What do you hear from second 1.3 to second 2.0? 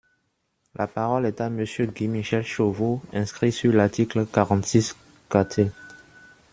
à Monsieur